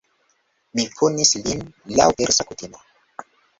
[0.79, 1.63] Mi punis lin
[2.01, 2.85] laŭ Persa kutimo.